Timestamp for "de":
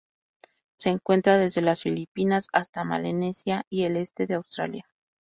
4.25-4.33